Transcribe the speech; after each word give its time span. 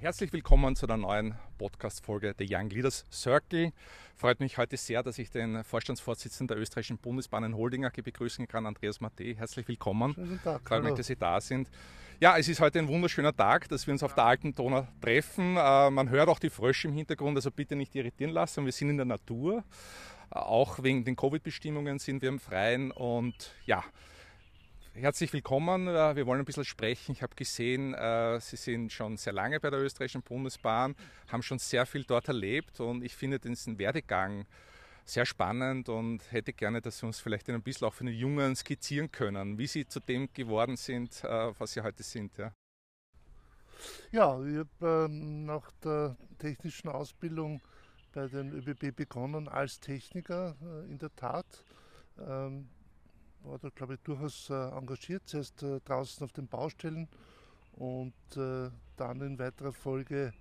Herzlich 0.00 0.32
willkommen 0.32 0.76
zu 0.76 0.86
der 0.86 0.96
neuen 0.96 1.34
Podcast-Folge 1.56 2.34
der 2.34 2.46
Young 2.50 2.68
Leaders 2.70 3.04
Circle. 3.12 3.72
Freut 4.16 4.40
mich 4.40 4.58
heute 4.58 4.76
sehr, 4.76 5.02
dass 5.02 5.18
ich 5.18 5.30
den 5.30 5.62
Vorstandsvorsitzenden 5.64 6.48
der 6.48 6.58
österreichischen 6.58 6.98
Bundesbahnen 6.98 7.56
Holding 7.56 7.84
AG 7.84 8.02
begrüßen 8.02 8.48
kann, 8.48 8.66
Andreas 8.66 9.00
Matte. 9.00 9.24
Herzlich 9.24 9.68
willkommen. 9.68 10.14
Schönen 10.14 10.42
Tag. 10.42 10.66
Freut 10.66 10.84
mich, 10.84 10.94
dass 10.94 11.06
Sie 11.06 11.16
da 11.16 11.40
sind. 11.40 11.70
Ja, 12.20 12.36
es 12.36 12.48
ist 12.48 12.60
heute 12.60 12.78
ein 12.78 12.88
wunderschöner 12.88 13.34
Tag, 13.34 13.68
dass 13.68 13.86
wir 13.86 13.92
uns 13.92 14.02
auf 14.02 14.14
der 14.14 14.24
alten 14.24 14.52
Donau 14.54 14.86
treffen. 15.00 15.56
Äh, 15.56 15.90
man 15.90 16.08
hört 16.08 16.28
auch 16.28 16.38
die 16.38 16.50
Frösche 16.50 16.88
im 16.88 16.94
Hintergrund, 16.94 17.36
also 17.36 17.50
bitte 17.50 17.76
nicht 17.76 17.94
irritieren 17.94 18.30
lassen. 18.30 18.64
Wir 18.64 18.72
sind 18.72 18.90
in 18.90 18.96
der 18.96 19.06
Natur. 19.06 19.64
Äh, 20.30 20.38
auch 20.38 20.82
wegen 20.82 21.04
den 21.04 21.16
Covid-Bestimmungen 21.16 21.98
sind 21.98 22.22
wir 22.22 22.28
im 22.28 22.40
Freien 22.40 22.90
und 22.90 23.52
ja, 23.66 23.84
herzlich 24.94 25.32
willkommen. 25.32 25.88
Äh, 25.88 26.16
wir 26.16 26.26
wollen 26.26 26.40
ein 26.40 26.44
bisschen 26.44 26.64
sprechen. 26.64 27.12
Ich 27.12 27.22
habe 27.22 27.34
gesehen, 27.34 27.94
äh, 27.94 28.40
Sie 28.40 28.56
sind 28.56 28.92
schon 28.92 29.16
sehr 29.16 29.32
lange 29.32 29.58
bei 29.60 29.70
der 29.70 29.80
österreichischen 29.80 30.22
Bundesbahn, 30.22 30.94
haben 31.28 31.42
schon 31.42 31.58
sehr 31.58 31.84
viel 31.84 32.04
dort 32.04 32.28
erlebt 32.28 32.80
und 32.80 33.02
ich 33.02 33.14
finde 33.14 33.38
diesen 33.38 33.78
Werdegang 33.78 34.46
sehr 35.04 35.26
spannend 35.26 35.88
und 35.88 36.20
hätte 36.32 36.52
gerne, 36.52 36.80
dass 36.80 36.98
Sie 36.98 37.06
uns 37.06 37.20
vielleicht 37.20 37.50
ein 37.50 37.62
bisschen 37.62 37.88
auch 37.88 37.94
für 37.94 38.04
den 38.04 38.14
Jungen 38.14 38.56
skizzieren 38.56 39.10
können, 39.10 39.58
wie 39.58 39.66
Sie 39.66 39.86
zu 39.86 40.00
dem 40.00 40.32
geworden 40.32 40.76
sind, 40.76 41.22
äh, 41.24 41.52
was 41.58 41.72
Sie 41.72 41.82
heute 41.82 42.02
sind. 42.02 42.36
Ja, 42.36 42.54
ja 44.12 44.42
ich 44.44 44.58
habe 44.58 45.06
ähm, 45.10 45.44
nach 45.44 45.70
der 45.82 46.16
technischen 46.38 46.88
Ausbildung 46.88 47.60
bei 48.12 48.28
den 48.28 48.52
ÖBB 48.52 48.94
begonnen 48.94 49.48
als 49.48 49.80
Techniker, 49.80 50.54
in 50.88 50.98
der 50.98 51.14
Tat. 51.16 51.64
Ähm, 52.16 52.68
war 53.44 53.58
da, 53.58 53.68
glaube 53.68 53.94
ich, 53.94 54.00
durchaus 54.00 54.50
äh, 54.50 54.54
engagiert, 54.54 55.22
zuerst 55.26 55.62
äh, 55.62 55.80
draußen 55.84 56.24
auf 56.24 56.32
den 56.32 56.48
Baustellen 56.48 57.08
und 57.72 58.14
äh, 58.36 58.70
dann 58.96 59.20
in 59.20 59.38
weiterer 59.38 59.72
Folge 59.72 60.32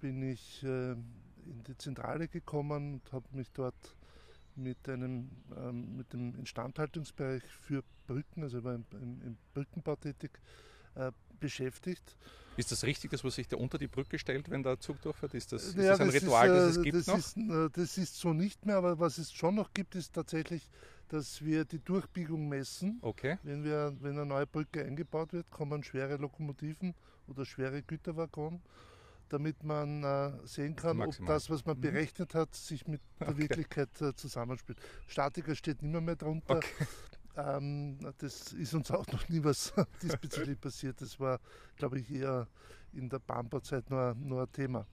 bin 0.00 0.22
ich 0.22 0.62
in 0.62 1.64
die 1.66 1.78
Zentrale 1.78 2.28
gekommen 2.28 3.00
und 3.00 3.12
habe 3.12 3.24
mich 3.32 3.50
dort 3.52 3.96
mit, 4.54 4.86
einem, 4.86 5.30
ähm, 5.56 5.96
mit 5.96 6.12
dem 6.12 6.34
Instandhaltungsbereich 6.34 7.42
für 7.42 7.82
Brücken, 8.06 8.42
also 8.42 8.62
war 8.64 8.74
im, 8.74 8.84
im 8.92 9.38
Brückenbau 9.54 9.96
tätig, 9.96 10.38
beschäftigt. 11.40 12.16
Ist 12.56 12.72
das 12.72 12.84
richtig, 12.84 13.10
dass 13.10 13.22
man 13.22 13.32
sich 13.32 13.48
da 13.48 13.56
unter 13.56 13.78
die 13.78 13.86
Brücke 13.86 14.18
stellt, 14.18 14.50
wenn 14.50 14.62
der 14.62 14.78
Zug 14.78 15.00
durchfährt? 15.00 15.32
Ist 15.32 15.52
das, 15.52 15.64
ist 15.64 15.76
ja, 15.76 15.90
das 15.92 16.00
ein 16.00 16.06
das 16.08 16.16
Ritual, 16.16 16.48
ist, 16.48 16.54
das 16.54 16.76
es 16.76 16.82
gibt 16.82 16.96
das 16.96 17.06
noch? 17.06 17.18
Ist, 17.18 17.76
das 17.78 17.98
ist 17.98 18.16
so 18.16 18.32
nicht 18.34 18.66
mehr, 18.66 18.76
aber 18.76 18.98
was 18.98 19.16
es 19.18 19.32
schon 19.32 19.54
noch 19.54 19.72
gibt, 19.72 19.94
ist 19.94 20.12
tatsächlich 20.12 20.68
dass 21.08 21.44
wir 21.44 21.64
die 21.64 21.78
Durchbiegung 21.78 22.48
messen. 22.48 22.98
Okay. 23.02 23.38
Wenn, 23.42 23.64
wir, 23.64 23.96
wenn 24.00 24.12
eine 24.12 24.26
neue 24.26 24.46
Brücke 24.46 24.84
eingebaut 24.84 25.32
wird, 25.32 25.50
kommen 25.50 25.82
schwere 25.82 26.16
Lokomotiven 26.16 26.94
oder 27.26 27.44
schwere 27.44 27.82
Güterwaggon, 27.82 28.60
damit 29.28 29.62
man 29.62 30.02
äh, 30.04 30.32
sehen 30.44 30.76
kann, 30.76 30.98
Maximal. 30.98 31.30
ob 31.30 31.34
das, 31.34 31.50
was 31.50 31.64
man 31.64 31.76
mhm. 31.76 31.82
berechnet 31.82 32.34
hat, 32.34 32.54
sich 32.54 32.86
mit 32.86 33.00
der 33.20 33.28
okay. 33.28 33.38
Wirklichkeit 33.38 34.00
äh, 34.00 34.14
zusammenspielt. 34.14 34.78
Statiker 35.06 35.54
steht 35.54 35.82
immer 35.82 36.00
mehr 36.00 36.16
drunter. 36.16 36.56
Okay. 36.56 36.86
Ähm, 37.38 37.98
das 38.16 38.54
ist 38.54 38.72
uns 38.72 38.90
auch 38.90 39.06
noch 39.08 39.28
nie 39.28 39.44
was 39.44 39.74
diesbezüglich 40.02 40.58
passiert. 40.58 41.00
Das 41.02 41.20
war, 41.20 41.38
glaube 41.76 41.98
ich, 41.98 42.10
eher 42.10 42.48
in 42.94 43.10
der 43.10 43.18
Bahnbauzeit 43.18 43.90
nur, 43.90 44.14
nur 44.14 44.44
ein 44.44 44.52
Thema. 44.52 44.86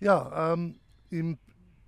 Ja, 0.00 0.54
ähm, 0.54 0.80
im 1.10 1.38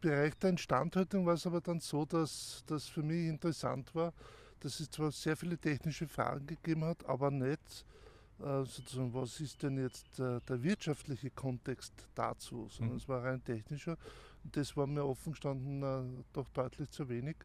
Bereich 0.01 0.35
der 0.39 0.51
Instandhaltung 0.51 1.27
war 1.27 1.35
es 1.35 1.47
aber 1.47 1.61
dann 1.61 1.81
so, 1.81 2.05
dass 2.05 2.63
das 2.67 2.87
für 2.87 3.03
mich 3.03 3.29
interessant 3.29 3.95
war, 3.95 4.13
dass 4.61 4.81
es 4.81 4.91
zwar 4.91 5.11
sehr 5.13 5.37
viele 5.37 5.59
technische 5.59 6.07
Fragen 6.09 6.47
gegeben 6.47 6.85
hat, 6.85 7.05
aber 7.07 7.31
nicht 7.31 7.85
äh, 8.39 8.65
sozusagen, 8.65 9.15
was 9.15 9.41
ist 9.41 9.63
denn 9.63 9.79
jetzt 9.79 10.19
äh, 10.19 10.41
der 10.49 10.63
wirtschaftliche 10.63 11.31
Kontext 11.31 11.95
dazu, 12.15 12.69
sondern 12.71 12.97
mhm. 12.97 13.01
es 13.01 13.09
war 13.09 13.25
rein 13.25 13.43
technischer. 13.43 13.97
Und 14.45 14.57
das 14.57 14.77
war 14.77 14.87
mir 14.87 15.05
offen 15.05 15.33
gestanden 15.33 15.83
äh, 15.83 16.23
doch 16.33 16.49
deutlich 16.51 16.91
zu 16.91 17.09
wenig 17.09 17.37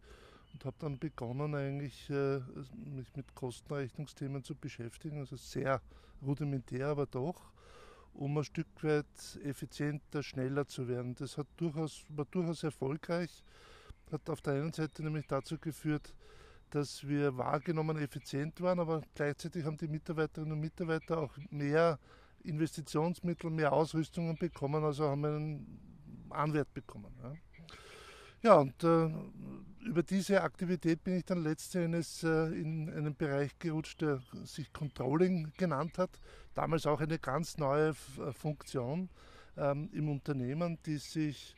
und 0.54 0.66
habe 0.66 0.76
dann 0.80 1.00
begonnen, 1.00 1.56
eigentlich 1.56 2.10
mich 2.10 3.16
mit 3.16 3.34
Kostenrechnungsthemen 3.34 4.44
zu 4.44 4.54
beschäftigen, 4.54 5.20
also 5.20 5.38
sehr 5.38 5.82
rudimentär, 6.22 6.88
aber 6.88 7.06
doch 7.06 7.52
um 8.14 8.38
ein 8.38 8.44
Stück 8.44 8.68
weit 8.84 9.40
effizienter, 9.44 10.24
schneller 10.24 10.68
zu 10.68 10.88
werden. 10.88 11.16
Das 11.16 11.38
hat 11.38 11.48
durchaus, 11.58 12.06
war 12.10 12.26
durchaus 12.26 12.64
erfolgreich, 12.64 13.44
hat 14.12 14.30
auf 14.30 14.42
der 14.42 14.54
einen 14.54 14.74
Seite 14.74 15.04
nämlich 15.04 15.28
dazu 15.28 15.58
geführt, 15.58 16.14
dass 16.70 17.08
wir 17.08 17.38
wahrgenommen 17.38 17.98
effizient 17.98 18.62
waren, 18.62 18.80
aber 18.80 19.02
gleichzeitig 19.14 19.66
haben 19.66 19.78
die 19.78 19.88
Mitarbeiterinnen 19.88 20.54
und 20.54 20.62
Mitarbeiter 20.62 21.18
auch 21.18 21.38
mehr 21.50 22.00
Investitionsmittel, 22.44 23.50
mehr 23.50 23.74
Ausrüstungen 23.74 24.36
bekommen, 24.38 24.84
also 24.84 25.10
haben 25.10 25.26
einen 25.26 26.28
Anwert 26.30 26.74
bekommen. 26.74 27.14
Ja. 27.22 27.34
Ja, 28.44 28.56
und 28.56 28.84
äh, 28.84 29.08
über 29.86 30.02
diese 30.02 30.42
Aktivität 30.42 31.04
bin 31.04 31.18
ich 31.18 31.26
dann 31.26 31.44
letztendlich 31.44 32.24
äh, 32.24 32.60
in 32.60 32.90
einen 32.90 33.16
Bereich 33.16 33.58
gerutscht, 33.60 34.02
der 34.02 34.20
sich 34.46 34.74
Controlling 34.74 35.54
genannt 35.58 36.00
hat. 36.00 36.10
Damals 36.56 36.88
auch 36.88 37.02
eine 37.02 37.20
ganz 37.20 37.58
neue 37.58 37.90
äh, 37.90 38.32
Funktion 38.34 39.10
ähm, 39.58 39.90
im 39.94 40.10
Unternehmen, 40.10 40.80
die 40.88 40.98
sich 40.98 41.56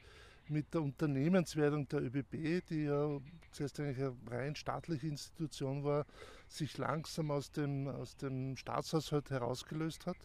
mit 0.49 0.73
der 0.73 0.81
Unternehmenswertung 0.81 1.87
der 1.87 2.01
ÖBB, 2.01 2.65
die 2.67 2.83
ja 2.83 3.17
zuerst 3.51 3.79
eigentlich 3.79 3.99
eine 3.99 4.15
rein 4.29 4.55
staatliche 4.55 5.07
Institution 5.07 5.85
war, 5.85 6.05
sich 6.49 6.77
langsam 6.77 7.31
aus 7.31 7.49
dem, 7.49 7.87
aus 7.87 8.17
dem 8.17 8.57
Staatshaushalt 8.57 9.29
herausgelöst 9.29 10.05
hat. 10.05 10.17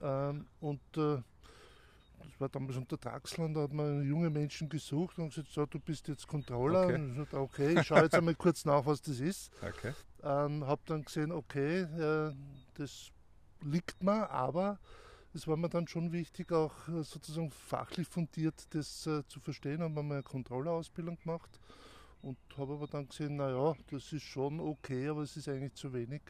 Ähm, 0.00 0.46
und 0.60 0.80
äh, 0.96 1.18
das 2.26 2.40
war 2.40 2.48
damals 2.48 2.76
unter 2.76 2.96
Draxland, 2.96 3.56
da 3.56 3.62
hat 3.62 3.72
man 3.72 4.02
junge 4.02 4.30
Menschen 4.30 4.68
gesucht 4.68 5.18
und 5.18 5.30
gesagt, 5.30 5.48
so, 5.48 5.64
du 5.66 5.78
bist 5.78 6.08
jetzt 6.08 6.26
Controller. 6.26 6.84
Okay. 6.84 6.94
Und 6.94 7.08
ich 7.08 7.14
gesagt, 7.14 7.34
okay, 7.34 7.80
ich 7.80 7.86
schaue 7.86 8.02
jetzt 8.02 8.14
einmal 8.14 8.34
kurz 8.34 8.64
nach, 8.64 8.84
was 8.84 9.00
das 9.00 9.20
ist. 9.20 9.50
Okay. 9.62 9.92
Ähm, 10.22 10.66
habe 10.66 10.80
dann 10.86 11.04
gesehen, 11.04 11.32
okay, 11.32 11.82
äh, 11.82 12.32
das 12.74 13.10
liegt 13.62 14.02
mir, 14.02 14.28
aber 14.30 14.78
es 15.34 15.46
war 15.46 15.56
mir 15.56 15.68
dann 15.68 15.86
schon 15.86 16.12
wichtig, 16.12 16.50
auch 16.52 16.72
äh, 16.88 17.02
sozusagen 17.04 17.50
fachlich 17.50 18.08
fundiert 18.08 18.66
das 18.70 19.06
äh, 19.06 19.26
zu 19.28 19.40
verstehen. 19.40 19.80
Habe 19.80 20.02
mal 20.02 20.14
eine 20.14 20.22
Controller-Ausbildung 20.22 21.18
gemacht 21.18 21.60
und 22.22 22.38
habe 22.56 22.74
aber 22.74 22.86
dann 22.86 23.08
gesehen, 23.08 23.36
naja, 23.36 23.74
das 23.90 24.12
ist 24.12 24.24
schon 24.24 24.60
okay, 24.60 25.08
aber 25.08 25.22
es 25.22 25.36
ist 25.36 25.48
eigentlich 25.48 25.74
zu 25.74 25.92
wenig. 25.92 26.22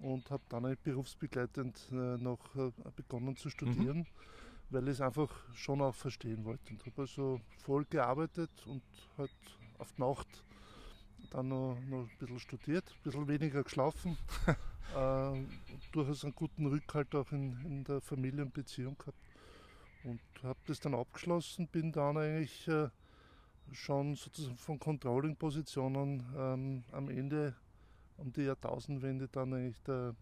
Und 0.00 0.28
habe 0.30 0.42
dann 0.48 0.76
berufsbegleitend 0.82 1.88
äh, 1.92 1.94
noch 1.94 2.54
äh, 2.56 2.72
begonnen 2.96 3.36
zu 3.36 3.48
studieren. 3.48 3.98
Mhm 3.98 4.06
weil 4.70 4.84
ich 4.84 4.94
es 4.94 5.00
einfach 5.00 5.30
schon 5.54 5.80
auch 5.80 5.94
verstehen 5.94 6.44
wollte. 6.44 6.72
Und 6.72 6.84
habe 6.86 7.02
also 7.02 7.40
voll 7.58 7.84
gearbeitet 7.84 8.50
und 8.66 8.82
halt 9.16 9.30
auf 9.78 9.92
die 9.92 10.00
Nacht 10.00 10.44
dann 11.30 11.48
noch, 11.48 11.76
noch 11.88 12.02
ein 12.02 12.10
bisschen 12.18 12.38
studiert, 12.38 12.84
ein 12.88 13.02
bisschen 13.02 13.28
weniger 13.28 13.62
geschlafen, 13.62 14.16
äh, 14.96 15.42
durchaus 15.92 16.24
einen 16.24 16.34
guten 16.34 16.66
Rückhalt 16.66 17.14
auch 17.14 17.30
in, 17.32 17.60
in 17.64 17.84
der 17.84 18.00
Familie 18.00 18.42
und 18.42 18.54
Beziehung 18.54 18.96
gehabt. 18.98 19.18
Und 20.04 20.20
habe 20.42 20.58
das 20.66 20.80
dann 20.80 20.94
abgeschlossen, 20.94 21.66
bin 21.68 21.90
dann 21.90 22.18
eigentlich 22.18 22.68
äh, 22.68 22.88
schon 23.72 24.14
sozusagen 24.14 24.58
von 24.58 24.78
Controlling-Positionen 24.78 26.22
ähm, 26.36 26.84
am 26.92 27.08
Ende 27.08 27.54
um 28.16 28.32
die 28.32 28.42
Jahrtausendwende 28.42 29.28
dann 29.28 29.54
eigentlich 29.54 29.82
der 29.82 30.14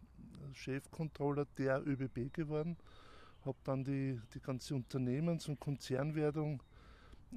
Chefcontroller 0.55 1.47
der 1.59 1.87
ÖBB 1.87 2.33
geworden 2.33 2.77
habe 3.45 3.59
dann 3.65 3.85
die, 3.85 4.21
die 4.35 4.41
ganze 4.41 4.75
Unternehmens- 4.75 5.49
und 5.49 5.59
Konzernwertung 5.59 6.63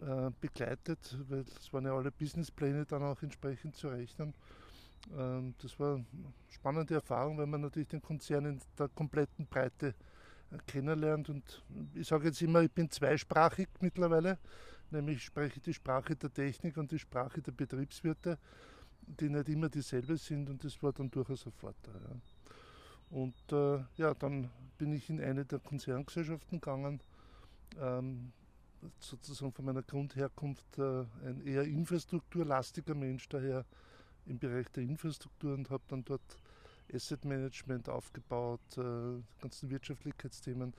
äh, 0.01 0.29
begleitet, 0.41 1.17
weil 1.29 1.45
es 1.59 1.71
waren 1.71 1.85
ja 1.85 1.95
alle 1.95 2.11
Businesspläne 2.11 2.85
dann 2.85 3.03
auch 3.03 3.21
entsprechend 3.21 3.75
zu 3.75 3.87
rechnen. 3.87 4.33
Ähm, 5.17 5.55
das 5.61 5.79
war 5.79 5.95
eine 5.95 6.05
spannende 6.49 6.95
Erfahrung, 6.95 7.37
weil 7.37 7.47
man 7.47 7.61
natürlich 7.61 7.87
den 7.87 8.01
Konzern 8.01 8.45
in 8.45 8.61
der 8.77 8.89
kompletten 8.89 9.47
Breite 9.47 9.95
äh, 10.51 10.57
kennenlernt. 10.67 11.29
Und 11.29 11.63
ich 11.93 12.07
sage 12.07 12.27
jetzt 12.27 12.41
immer, 12.41 12.61
ich 12.61 12.71
bin 12.71 12.89
zweisprachig 12.89 13.69
mittlerweile, 13.79 14.37
nämlich 14.91 15.17
ich 15.17 15.23
spreche 15.25 15.59
die 15.59 15.73
Sprache 15.73 16.15
der 16.15 16.33
Technik 16.33 16.77
und 16.77 16.91
die 16.91 16.99
Sprache 16.99 17.41
der 17.41 17.51
Betriebswirte, 17.51 18.37
die 19.01 19.29
nicht 19.29 19.49
immer 19.49 19.69
dieselbe 19.69 20.17
sind 20.17 20.49
und 20.49 20.63
das 20.63 20.81
war 20.81 20.91
dann 20.91 21.09
durchaus 21.09 21.45
ein 21.45 21.51
Vorteil. 21.53 22.01
Ja. 22.09 22.34
Und 23.09 23.35
äh, 23.51 23.79
ja, 23.97 24.13
dann 24.13 24.49
bin 24.77 24.93
ich 24.93 25.09
in 25.09 25.21
eine 25.21 25.45
der 25.45 25.59
Konzerngesellschaften 25.59 26.59
gegangen 26.59 27.01
ähm, 27.79 28.31
sozusagen 28.99 29.51
von 29.51 29.65
meiner 29.65 29.83
Grundherkunft 29.83 30.77
äh, 30.77 31.05
ein 31.25 31.41
eher 31.45 31.63
infrastrukturlastiger 31.63 32.95
Mensch, 32.95 33.27
daher 33.29 33.65
im 34.25 34.39
Bereich 34.39 34.67
der 34.69 34.83
Infrastruktur 34.83 35.53
und 35.53 35.69
habe 35.69 35.83
dann 35.87 36.03
dort 36.03 36.39
Asset 36.93 37.25
Management 37.25 37.89
aufgebaut, 37.89 38.77
äh, 38.77 39.21
ganzen 39.41 39.69
Wirtschaftlichkeitsthemen, 39.69 40.73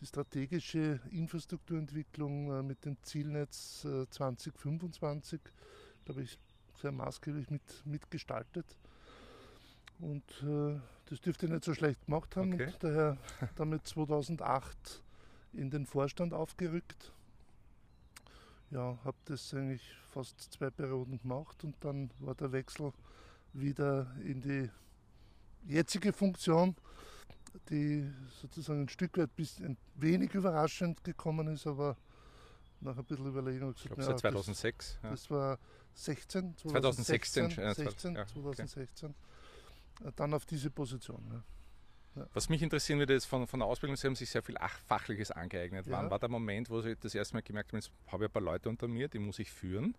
die 0.00 0.06
strategische 0.06 1.00
Infrastrukturentwicklung 1.10 2.52
äh, 2.52 2.62
mit 2.62 2.84
dem 2.84 2.96
Zielnetz 3.02 3.84
äh, 3.84 4.08
2025, 4.08 5.40
glaube 6.04 6.22
ich, 6.22 6.38
sehr 6.80 6.92
maßgeblich 6.92 7.50
mit, 7.50 7.62
mitgestaltet. 7.84 8.76
Und 10.00 10.24
äh, 10.42 10.78
das 11.06 11.20
dürfte 11.20 11.46
ich 11.46 11.52
nicht 11.52 11.64
so 11.64 11.74
schlecht 11.74 12.04
gemacht 12.06 12.36
haben 12.36 12.54
okay. 12.54 12.66
und 12.66 12.76
daher 12.80 13.18
damit 13.56 13.86
2008 13.86 15.02
in 15.52 15.70
den 15.70 15.86
Vorstand 15.86 16.34
aufgerückt. 16.34 17.12
Ja, 18.70 18.98
habe 19.02 19.16
das 19.24 19.54
eigentlich 19.54 19.82
fast 20.10 20.52
zwei 20.52 20.70
Perioden 20.70 21.18
gemacht 21.20 21.64
und 21.64 21.74
dann 21.80 22.10
war 22.18 22.34
der 22.34 22.52
Wechsel 22.52 22.92
wieder 23.54 24.14
in 24.22 24.42
die 24.42 24.70
jetzige 25.66 26.12
Funktion, 26.12 26.76
die 27.70 28.06
sozusagen 28.40 28.82
ein 28.82 28.88
Stück 28.88 29.16
weit 29.16 29.34
bis 29.34 29.58
ein 29.60 29.78
wenig 29.94 30.34
überraschend 30.34 31.02
gekommen 31.02 31.48
ist, 31.48 31.66
aber 31.66 31.96
nach 32.80 32.96
ein 32.96 33.04
bisschen 33.04 33.26
Überlegung 33.26 33.72
gesagt, 33.72 33.90
ich 33.90 33.96
glaube, 33.96 34.12
ja, 34.12 34.16
2006. 34.16 34.86
Das, 34.86 35.02
ja. 35.02 35.10
das 35.10 35.30
war 35.30 35.58
16, 35.94 36.56
2016, 36.58 37.50
2016, 37.50 37.84
16, 37.86 38.14
ja, 38.14 38.26
2016. 38.26 39.08
Okay. 39.08 39.18
Dann 40.16 40.34
auf 40.34 40.46
diese 40.46 40.70
Position. 40.70 41.22
Ja. 41.32 41.42
Was 42.32 42.48
mich 42.48 42.62
interessieren 42.62 42.98
würde, 42.98 43.14
ist 43.14 43.26
von, 43.26 43.46
von 43.46 43.60
der 43.60 43.68
Ausbildung, 43.68 43.96
Sie 43.96 44.06
haben 44.06 44.16
sich 44.16 44.30
sehr 44.30 44.42
viel 44.42 44.56
Fachliches 44.86 45.30
angeeignet. 45.30 45.86
Ja. 45.86 45.92
Wann 45.92 46.10
war 46.10 46.18
der 46.18 46.28
Moment, 46.28 46.70
wo 46.70 46.80
Sie 46.80 46.96
das 46.96 47.14
erste 47.14 47.34
Mal 47.34 47.42
gemerkt 47.42 47.72
haben, 47.72 47.78
jetzt 47.78 47.90
habe 48.08 48.24
ich 48.24 48.30
ein 48.30 48.32
paar 48.32 48.42
Leute 48.42 48.68
unter 48.68 48.88
mir, 48.88 49.08
die 49.08 49.18
muss 49.18 49.38
ich 49.38 49.50
führen. 49.50 49.96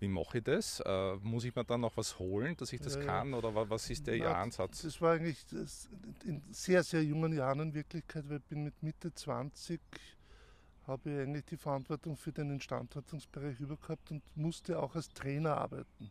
Wie 0.00 0.08
mache 0.08 0.38
ich 0.38 0.44
das? 0.44 0.80
Äh, 0.80 1.16
muss 1.22 1.44
ich 1.44 1.54
mir 1.54 1.64
dann 1.64 1.80
noch 1.80 1.96
was 1.96 2.18
holen, 2.18 2.56
dass 2.56 2.72
ich 2.72 2.80
das 2.80 2.96
ja, 2.96 3.02
kann? 3.02 3.32
Oder 3.32 3.54
was 3.70 3.88
ist 3.90 4.06
der 4.06 4.18
Na, 4.18 4.42
Ansatz? 4.42 4.82
Das 4.82 5.00
war 5.00 5.12
eigentlich 5.14 5.46
das 5.46 5.88
in 6.24 6.42
sehr, 6.50 6.82
sehr 6.82 7.02
jungen 7.02 7.32
Jahren 7.32 7.60
in 7.60 7.74
Wirklichkeit, 7.74 8.28
weil 8.28 8.38
ich 8.38 8.44
bin 8.44 8.64
mit 8.64 8.82
Mitte 8.82 9.14
20 9.14 9.80
habe 10.86 11.10
ich 11.10 11.18
eigentlich 11.18 11.44
die 11.46 11.56
Verantwortung 11.56 12.16
für 12.16 12.32
den 12.32 12.50
Instandhaltungsbereich 12.50 13.58
übergehabt 13.58 14.10
und 14.10 14.22
musste 14.36 14.78
auch 14.78 14.94
als 14.94 15.08
Trainer 15.08 15.56
arbeiten. 15.56 16.10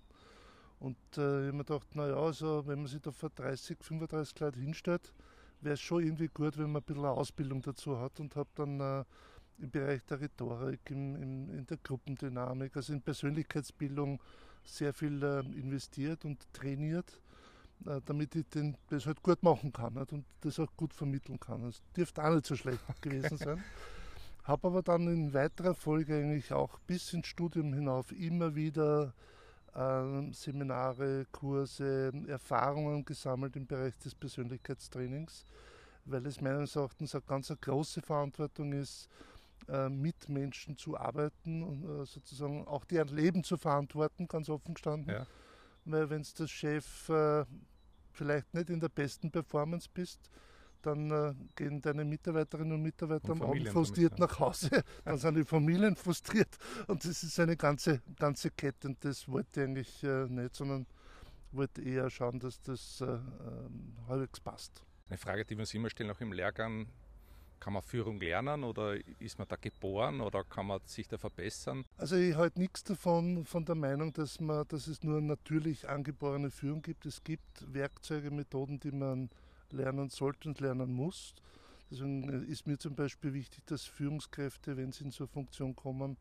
Und 0.84 0.98
äh, 1.16 1.44
ich 1.44 1.48
habe 1.48 1.54
mir 1.54 1.64
gedacht, 1.64 1.96
naja, 1.96 2.18
also 2.18 2.68
wenn 2.68 2.80
man 2.80 2.88
sich 2.88 3.02
da 3.02 3.12
vor 3.12 3.30
30, 3.30 3.78
35 3.82 4.38
Leute 4.42 4.60
hinstellt, 4.60 5.14
wäre 5.62 5.76
es 5.76 5.80
schon 5.80 6.04
irgendwie 6.04 6.28
gut, 6.28 6.58
wenn 6.58 6.74
man 6.74 6.82
ein 6.82 6.86
bisschen 6.86 7.06
eine 7.06 7.14
Ausbildung 7.14 7.62
dazu 7.62 7.98
hat 7.98 8.20
und 8.20 8.36
habe 8.36 8.50
dann 8.56 8.82
äh, 8.82 9.06
im 9.60 9.72
Bereich 9.72 10.04
der 10.04 10.20
Rhetorik, 10.20 10.82
im, 10.90 11.16
im, 11.16 11.50
in 11.52 11.66
der 11.68 11.78
Gruppendynamik, 11.78 12.76
also 12.76 12.92
in 12.92 13.02
Persönlichkeitsbildung 13.02 14.20
sehr 14.66 14.94
viel 14.94 15.24
äh, 15.24 15.40
investiert 15.58 16.26
und 16.26 16.46
trainiert, 16.52 17.22
äh, 17.86 18.02
damit 18.04 18.36
ich 18.36 18.50
den, 18.50 18.76
das 18.90 19.06
halt 19.06 19.24
gut 19.24 19.42
machen 19.42 19.72
kann 19.72 19.94
nicht? 19.94 20.12
und 20.12 20.26
das 20.42 20.60
auch 20.60 20.76
gut 20.76 20.94
vermitteln 20.94 21.40
kann. 21.40 21.64
Das 21.64 21.82
dürfte 21.96 22.22
auch 22.26 22.34
nicht 22.34 22.46
so 22.46 22.58
schlecht 22.58 22.82
gewesen 23.02 23.38
sein. 23.38 23.64
Habe 24.44 24.68
aber 24.68 24.82
dann 24.82 25.08
in 25.08 25.34
weiterer 25.34 25.76
Folge 25.76 26.18
eigentlich 26.18 26.52
auch 26.52 26.78
bis 26.80 27.14
ins 27.14 27.28
Studium 27.28 27.74
hinauf 27.74 28.12
immer 28.12 28.54
wieder 28.54 29.14
Seminare, 30.32 31.26
Kurse, 31.32 32.12
Erfahrungen 32.28 33.04
gesammelt 33.04 33.56
im 33.56 33.66
Bereich 33.66 33.98
des 33.98 34.14
Persönlichkeitstrainings, 34.14 35.46
weil 36.06 36.26
es 36.28 36.40
meines 36.42 36.76
Erachtens 36.76 37.16
eine 37.16 37.24
ganz 37.24 37.50
eine 37.50 37.58
große 37.60 38.02
Verantwortung 38.02 38.74
ist, 38.74 39.10
äh, 39.68 39.90
mit 39.90 40.28
Menschen 40.30 40.78
zu 40.78 40.98
arbeiten 40.98 41.64
und 41.64 41.84
äh, 41.84 42.06
sozusagen 42.06 42.68
auch 42.68 42.86
deren 42.86 43.16
Leben 43.16 43.44
zu 43.44 43.58
verantworten, 43.58 44.28
ganz 44.28 44.50
offen 44.50 44.74
gestanden. 44.74 45.14
Ja. 45.14 45.26
Weil 45.86 46.10
wenn 46.10 46.22
es 46.22 46.34
der 46.34 46.48
Chef 46.48 47.10
äh, 47.10 47.46
vielleicht 48.12 48.54
nicht 48.54 48.70
in 48.70 48.80
der 48.80 48.90
besten 48.90 49.32
Performance 49.32 49.90
bist, 49.94 50.30
dann 50.86 51.12
äh, 51.12 51.34
gehen 51.56 51.82
deine 51.82 52.06
Mitarbeiterinnen 52.06 52.74
und 52.74 52.82
Mitarbeiter 52.82 53.32
und 53.32 53.42
am 53.42 53.50
Abend 53.50 53.70
frustriert 53.70 54.20
nach 54.20 54.40
Hause, 54.40 54.70
dann 55.06 55.18
sind 55.18 55.36
die 55.36 55.44
Familien 55.44 55.96
frustriert 55.96 56.58
und 56.88 57.04
das 57.04 57.24
ist 57.24 57.40
eine 57.40 57.58
ganze, 57.58 58.02
ganze 58.18 58.52
Kette 58.52 58.88
und 58.88 59.04
das 59.04 59.28
wollte 59.28 59.62
ich 59.62 59.68
eigentlich 59.68 60.04
äh, 60.04 60.28
nicht, 60.28 60.56
sondern 60.56 60.86
wollte 61.52 61.82
eher 61.82 62.10
schauen, 62.10 62.40
dass 62.40 62.62
das 62.62 63.02
äh, 63.02 63.06
ähm, 63.06 63.96
halbwegs 64.08 64.40
passt. 64.40 64.84
Eine 65.10 65.18
Frage, 65.18 65.46
die 65.46 65.56
wir 65.56 65.62
uns 65.62 65.74
immer 65.74 65.90
stellen, 65.90 66.12
auch 66.12 66.20
im 66.22 66.34
Lehrgang, 66.34 66.88
kann 67.64 67.74
man 67.74 67.82
Führung 67.82 68.20
lernen 68.20 68.66
oder 68.66 68.98
ist 69.20 69.40
man 69.40 69.48
da 69.48 69.56
geboren 69.56 70.20
oder 70.20 70.44
kann 70.44 70.68
man 70.68 70.82
sich 70.86 71.08
da 71.08 71.18
verbessern? 71.18 71.86
Also 71.96 72.18
ich 72.18 72.36
halte 72.36 72.60
nichts 72.60 72.84
davon 72.84 73.46
von 73.46 73.64
der 73.64 73.76
Meinung, 73.76 74.12
dass, 74.12 74.42
man, 74.42 74.68
dass 74.68 74.88
es 74.88 75.02
nur 75.02 75.22
natürlich 75.22 75.88
angeborene 75.88 76.52
Führung 76.52 76.82
gibt. 76.82 77.06
Es 77.06 77.24
gibt 77.24 77.74
Werkzeuge, 77.74 78.32
Methoden, 78.32 78.82
die 78.82 78.92
man 78.92 79.30
lernen 79.74 80.10
sollte 80.10 80.50
und 80.50 80.60
lernen 80.60 80.94
muss. 80.94 81.34
Deswegen 81.92 82.48
ist 82.48 82.66
mir 82.66 82.78
zum 82.78 82.96
Beispiel 82.96 83.34
wichtig, 83.34 83.66
dass 83.66 83.86
Führungskräfte, 83.86 84.78
wenn 84.78 84.92
sie 84.92 85.04
in 85.04 85.12
so 85.12 85.26
eine 85.26 85.28
Funktion 85.28 85.76
kommen, 85.76 86.18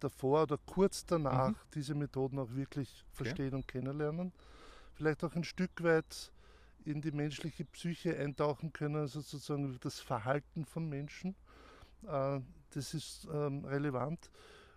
davor 0.00 0.42
oder 0.42 0.58
kurz 0.58 1.06
danach 1.06 1.50
mhm. 1.50 1.56
diese 1.74 1.94
Methoden 1.94 2.38
auch 2.38 2.54
wirklich 2.54 3.04
verstehen 3.12 3.48
okay. 3.48 3.56
und 3.56 3.68
kennenlernen. 3.68 4.32
Vielleicht 4.94 5.24
auch 5.24 5.34
ein 5.34 5.44
Stück 5.44 5.82
weit 5.82 6.32
in 6.84 7.00
die 7.00 7.10
menschliche 7.10 7.64
Psyche 7.64 8.16
eintauchen 8.18 8.72
können, 8.72 8.96
also 8.96 9.20
sozusagen 9.20 9.78
das 9.80 10.00
Verhalten 10.00 10.64
von 10.64 10.88
Menschen. 10.88 11.34
Äh, 12.06 12.40
das 12.70 12.94
ist 12.94 13.26
ähm, 13.32 13.64
relevant. 13.64 14.30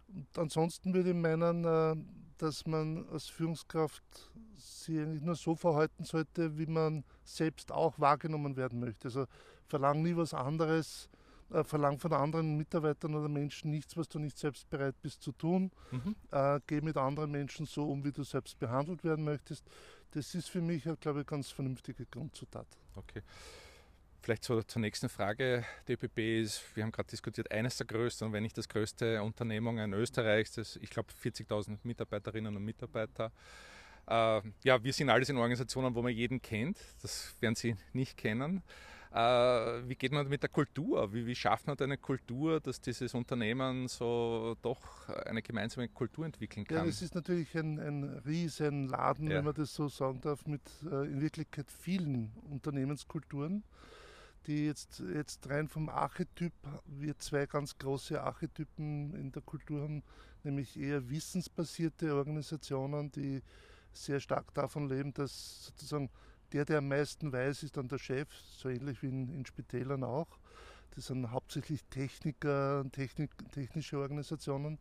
Und 0.07 0.27
ansonsten 0.37 0.93
würde 0.93 1.09
ich 1.09 1.15
meinen, 1.15 1.65
äh, 1.65 1.95
dass 2.41 2.65
man 2.65 3.07
als 3.09 3.27
Führungskraft 3.27 4.03
sich 4.57 4.97
eigentlich 4.99 5.21
nur 5.21 5.35
so 5.35 5.55
verhalten 5.55 6.03
sollte, 6.03 6.57
wie 6.57 6.65
man 6.65 7.03
selbst 7.23 7.71
auch 7.71 7.99
wahrgenommen 7.99 8.55
werden 8.55 8.79
möchte. 8.79 9.09
Also 9.09 9.25
verlang 9.67 10.01
nie 10.01 10.15
was 10.15 10.33
anderes, 10.33 11.09
äh, 11.51 11.63
verlang 11.63 11.99
von 11.99 12.13
anderen 12.13 12.57
Mitarbeitern 12.57 13.13
oder 13.15 13.27
Menschen 13.27 13.71
nichts, 13.71 13.95
was 13.97 14.07
du 14.07 14.19
nicht 14.19 14.37
selbst 14.37 14.69
bereit 14.69 14.95
bist 15.01 15.21
zu 15.21 15.31
tun. 15.31 15.71
Mhm. 15.91 16.15
Äh, 16.31 16.59
geh 16.65 16.81
mit 16.81 16.97
anderen 16.97 17.31
Menschen 17.31 17.65
so 17.65 17.89
um, 17.89 18.03
wie 18.03 18.11
du 18.11 18.23
selbst 18.23 18.57
behandelt 18.57 19.03
werden 19.03 19.25
möchtest. 19.25 19.65
Das 20.11 20.33
ist 20.33 20.49
für 20.49 20.61
mich, 20.61 20.87
glaube 21.01 21.21
ich, 21.21 21.27
ganz 21.27 21.51
vernünftige 21.51 22.05
Grundzutat. 22.05 22.67
Okay. 22.95 23.21
Vielleicht 24.21 24.43
so 24.43 24.61
zur 24.61 24.81
nächsten 24.81 25.07
Frage. 25.07 25.65
Die 25.87 25.93
ÖPB 25.93 26.19
ist, 26.43 26.75
wir 26.75 26.83
haben 26.83 26.91
gerade 26.91 27.09
diskutiert, 27.09 27.51
eines 27.51 27.77
der 27.77 27.87
größten, 27.87 28.27
und 28.27 28.33
wenn 28.33 28.43
nicht 28.43 28.57
das 28.57 28.67
größte 28.67 29.21
Unternehmungen 29.23 29.93
Österreichs. 29.93 30.53
Das, 30.53 30.75
ich 30.77 30.89
glaube, 30.89 31.09
40.000 31.23 31.77
Mitarbeiterinnen 31.83 32.55
und 32.55 32.63
Mitarbeiter. 32.63 33.31
Äh, 34.07 34.41
ja, 34.63 34.83
wir 34.83 34.93
sind 34.93 35.09
alles 35.09 35.29
in 35.29 35.37
Organisationen, 35.37 35.95
wo 35.95 36.01
man 36.01 36.11
jeden 36.11 36.41
kennt. 36.41 36.77
Das 37.01 37.35
werden 37.39 37.55
Sie 37.55 37.75
nicht 37.93 38.17
kennen. 38.17 38.61
Äh, 39.11 39.17
wie 39.87 39.95
geht 39.95 40.11
man 40.11 40.27
mit 40.27 40.43
der 40.43 40.49
Kultur? 40.49 41.11
Wie, 41.13 41.25
wie, 41.25 41.33
schafft 41.33 41.65
man 41.65 41.77
eine 41.79 41.97
Kultur, 41.97 42.59
dass 42.59 42.79
dieses 42.79 43.13
Unternehmen 43.13 43.87
so 43.87 44.55
doch 44.61 45.09
eine 45.25 45.41
gemeinsame 45.41 45.87
Kultur 45.87 46.25
entwickeln 46.25 46.65
kann? 46.65 46.77
Ja, 46.77 46.85
das 46.85 47.01
ist 47.01 47.15
natürlich 47.15 47.57
ein, 47.57 47.79
ein 47.79 48.03
Riesenladen, 48.25 49.27
ja. 49.31 49.37
wenn 49.37 49.45
man 49.45 49.55
das 49.55 49.73
so 49.73 49.87
sagen 49.87 50.21
darf, 50.21 50.45
mit 50.45 50.61
äh, 50.83 51.05
in 51.05 51.21
Wirklichkeit 51.21 51.71
vielen 51.71 52.31
Unternehmenskulturen 52.51 53.63
die 54.47 54.65
jetzt, 54.65 55.03
jetzt 55.13 55.49
rein 55.49 55.67
vom 55.67 55.89
Archetyp, 55.89 56.53
wir 56.85 57.17
zwei 57.19 57.45
ganz 57.45 57.77
große 57.77 58.21
Archetypen 58.21 59.13
in 59.15 59.31
der 59.31 59.41
Kultur 59.41 59.81
haben, 59.81 60.03
nämlich 60.43 60.79
eher 60.79 61.09
wissensbasierte 61.09 62.13
Organisationen, 62.15 63.11
die 63.11 63.41
sehr 63.93 64.19
stark 64.19 64.53
davon 64.53 64.87
leben, 64.87 65.13
dass 65.13 65.65
sozusagen 65.65 66.09
der, 66.53 66.65
der 66.65 66.79
am 66.79 66.87
meisten 66.87 67.31
weiß, 67.31 67.63
ist 67.63 67.77
dann 67.77 67.87
der 67.87 67.99
Chef, 67.99 68.27
so 68.33 68.69
ähnlich 68.69 69.01
wie 69.03 69.07
in, 69.07 69.29
in 69.33 69.45
Spitälern 69.45 70.03
auch. 70.03 70.39
Das 70.95 71.07
sind 71.07 71.29
hauptsächlich 71.31 71.83
Techniker, 71.85 72.83
Technik, 72.91 73.31
technische 73.51 73.99
Organisationen 73.99 74.79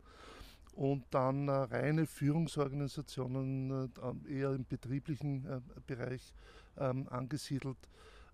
und 0.73 1.03
dann 1.11 1.47
äh, 1.47 1.51
reine 1.51 2.07
Führungsorganisationen, 2.07 3.91
äh, 4.27 4.33
eher 4.33 4.51
im 4.53 4.65
betrieblichen 4.65 5.45
äh, 5.45 5.61
Bereich 5.85 6.33
ähm, 6.77 7.07
angesiedelt, 7.09 7.77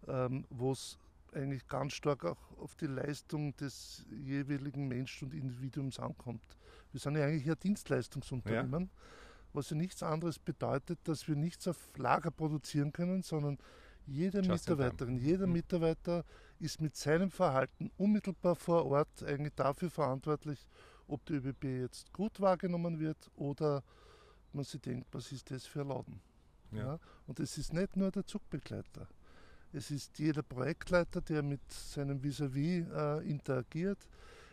ähm, 0.07 0.45
wo 0.49 0.71
es 0.71 0.97
eigentlich 1.35 1.67
ganz 1.67 1.93
stark 1.93 2.25
auch 2.25 2.57
auf 2.57 2.75
die 2.75 2.87
Leistung 2.87 3.55
des 3.57 4.05
jeweiligen 4.09 4.87
Menschen 4.87 5.27
und 5.27 5.33
Individuums 5.33 5.99
ankommt. 5.99 6.43
Wir 6.91 6.99
sind 6.99 7.17
ja 7.17 7.25
eigentlich 7.25 7.49
ein 7.49 7.59
Dienstleistungsunternehmen, 7.61 8.83
ja. 8.83 8.89
was 9.53 9.69
ja 9.69 9.75
nichts 9.75 10.01
anderes 10.01 10.39
bedeutet, 10.39 10.99
dass 11.03 11.27
wir 11.27 11.35
nichts 11.35 11.67
auf 11.67 11.77
Lager 11.97 12.31
produzieren 12.31 12.91
können, 12.91 13.21
sondern 13.21 13.57
jede 14.07 14.39
Just 14.39 14.69
Mitarbeiterin, 14.69 15.17
jeder 15.17 15.47
mhm. 15.47 15.53
Mitarbeiter 15.53 16.23
ist 16.59 16.79
mit 16.79 16.95
seinem 16.95 17.31
Verhalten 17.31 17.91
unmittelbar 17.97 18.55
vor 18.55 18.85
Ort 18.85 19.23
eigentlich 19.23 19.53
dafür 19.55 19.89
verantwortlich, 19.89 20.65
ob 21.07 21.25
die 21.25 21.33
ÖBB 21.33 21.63
jetzt 21.81 22.13
gut 22.13 22.39
wahrgenommen 22.39 22.99
wird 22.99 23.29
oder 23.35 23.83
man 24.53 24.63
sich 24.63 24.81
denkt, 24.81 25.07
was 25.11 25.31
ist 25.31 25.51
das 25.51 25.65
für 25.65 25.81
ein 25.81 25.89
Laden. 25.89 26.21
Ja. 26.71 26.77
ja. 26.77 26.99
Und 27.27 27.39
es 27.39 27.57
ist 27.57 27.73
nicht 27.73 27.95
nur 27.95 28.11
der 28.11 28.25
Zugbegleiter. 28.25 29.07
Es 29.75 29.91
ist 29.91 30.17
jeder 30.19 30.41
Projektleiter, 30.41 31.19
der 31.19 31.43
mit 31.43 31.59
seinem 31.69 32.23
Vis-à-vis 32.23 32.85
-vis, 32.85 33.19
äh, 33.19 33.29
interagiert. 33.29 33.99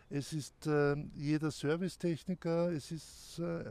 es 0.09 0.33
ist 0.33 0.67
äh, 0.67 0.95
jeder 1.15 1.49
Servicetechniker, 1.49 2.71
es 2.73 2.91
ist 2.91 3.39
äh, 3.39 3.63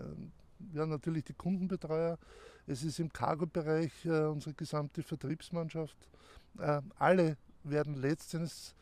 ja, 0.72 0.86
natürlich 0.86 1.24
die 1.24 1.34
Kundenbetreuer, 1.34 2.18
es 2.66 2.82
ist 2.82 2.98
im 2.98 3.12
Cargo-Bereich 3.12 3.92
äh, 4.06 4.24
unsere 4.24 4.54
gesamte 4.54 5.02
Vertriebsmannschaft. 5.02 5.96
Äh, 6.58 6.80
alle 6.98 7.36
werden 7.64 7.94
letztendlich 7.94 8.74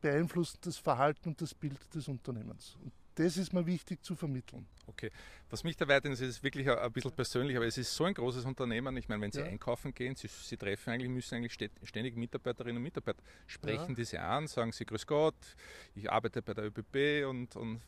beeinflussen 0.00 0.58
das 0.60 0.76
Verhalten 0.76 1.30
und 1.30 1.40
das 1.40 1.52
Bild 1.52 1.92
des 1.92 2.06
Unternehmens. 2.06 2.76
Und 2.84 2.92
das 3.16 3.36
ist 3.36 3.52
mir 3.52 3.66
wichtig 3.66 4.04
zu 4.04 4.14
vermitteln. 4.14 4.66
Okay. 4.86 5.10
Was 5.50 5.64
mich 5.64 5.76
da 5.76 5.88
weiterhin 5.88 6.12
ist, 6.12 6.20
ist 6.20 6.42
wirklich 6.42 6.70
ein, 6.70 6.92
bisschen 6.92 7.12
persönlich, 7.12 7.56
aber 7.56 7.66
es 7.66 7.78
ist 7.78 7.94
so 7.94 8.04
ein 8.04 8.14
großes 8.14 8.44
Unternehmen. 8.44 8.96
Ich 8.96 9.08
meine, 9.08 9.22
wenn 9.22 9.32
Sie 9.32 9.40
ja. 9.40 9.46
einkaufen 9.46 9.92
gehen, 9.94 10.14
Sie, 10.14 10.28
Sie, 10.28 10.56
treffen 10.56 10.90
eigentlich, 10.90 11.10
müssen 11.10 11.34
eigentlich 11.34 11.70
ständig 11.82 12.16
Mitarbeiterinnen 12.16 12.76
und 12.76 12.82
Mitarbeiter 12.82 13.22
sprechen 13.46 13.90
ja. 13.90 13.94
diese 13.94 14.20
an, 14.20 14.46
sagen 14.46 14.72
Sie 14.72 14.84
Grüß 14.84 15.06
Gott, 15.06 15.34
ich 15.94 16.10
arbeite 16.10 16.42
bei 16.42 16.54
der 16.54 16.66
ÖBB 16.66 17.26
und, 17.28 17.56
und 17.56 17.80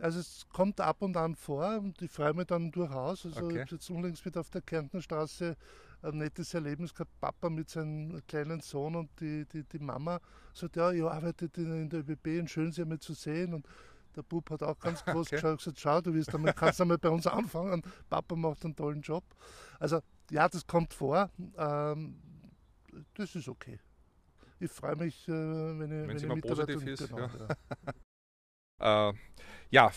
also 0.00 0.20
es 0.20 0.46
kommt 0.52 0.80
ab 0.80 1.02
und 1.02 1.16
an 1.16 1.34
vor 1.34 1.78
und 1.78 2.00
ich 2.02 2.10
freue 2.10 2.34
mich 2.34 2.46
dann 2.46 2.70
durchaus. 2.70 3.24
Also 3.24 3.44
okay. 3.44 3.54
ich 3.54 3.60
habe 3.60 3.70
jetzt 3.70 3.90
unlängst 3.90 4.24
mit 4.24 4.36
auf 4.36 4.50
der 4.50 4.60
Kärntner 4.60 5.00
Straße 5.00 5.56
ein 6.02 6.18
nettes 6.18 6.52
Erlebnis 6.52 6.92
gehabt. 6.92 7.10
Papa 7.20 7.48
mit 7.48 7.70
seinem 7.70 8.20
kleinen 8.26 8.60
Sohn 8.60 8.96
und 8.96 9.08
die, 9.20 9.46
die, 9.46 9.62
die 9.62 9.78
Mama 9.78 10.20
sagt, 10.52 10.76
ja, 10.76 10.92
ich 10.92 11.02
arbeite 11.02 11.48
in 11.56 11.88
der 11.88 12.00
ÖBB 12.00 12.40
und 12.40 12.50
schön, 12.50 12.72
Sie 12.72 12.82
einmal 12.82 12.98
zu 12.98 13.14
sehen. 13.14 13.54
Und 13.54 13.66
der 14.16 14.22
Bub 14.22 14.50
hat 14.50 14.62
auch 14.62 14.78
ganz 14.78 15.04
groß 15.04 15.26
okay. 15.26 15.36
geschaut, 15.36 15.58
gesagt, 15.58 15.80
schau, 15.80 16.00
du 16.00 16.14
wirst 16.14 16.34
einmal, 16.34 16.52
kannst 16.52 16.80
einmal 16.80 16.98
bei 16.98 17.08
uns 17.08 17.26
anfangen. 17.26 17.82
Papa 18.08 18.36
macht 18.36 18.64
einen 18.64 18.76
tollen 18.76 19.02
Job. 19.02 19.24
Also 19.78 20.00
ja, 20.30 20.48
das 20.48 20.66
kommt 20.66 20.94
vor. 20.94 21.30
Ähm, 21.56 22.20
das 23.14 23.34
ist 23.34 23.48
okay. 23.48 23.78
Ich 24.60 24.70
freue 24.70 24.96
mich, 24.96 25.28
äh, 25.28 25.32
wenn 25.32 25.90
ich, 25.90 26.22
wenn, 26.22 26.30
wenn 26.30 26.38
ich 26.38 26.42
positiv 26.42 26.86
ist. 26.86 27.08
Genau, 27.08 27.28
ja. 28.80 29.10
äh, 29.10 29.14
ja, 29.70 29.90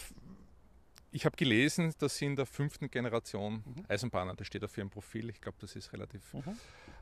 ich 1.11 1.25
habe 1.25 1.35
gelesen, 1.35 1.93
dass 1.99 2.17
Sie 2.17 2.25
in 2.25 2.35
der 2.35 2.45
fünften 2.45 2.89
Generation 2.89 3.63
mhm. 3.65 3.85
Eisenbahner, 3.87 4.35
das 4.35 4.47
steht 4.47 4.63
auf 4.63 4.77
Ihrem 4.77 4.89
Profil. 4.89 5.29
Ich 5.29 5.41
glaube, 5.41 5.57
das 5.59 5.75
ist 5.75 5.93
relativ. 5.93 6.33
Mhm. 6.33 6.43